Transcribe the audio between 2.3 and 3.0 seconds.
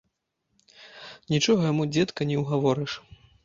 не ўгаворыш.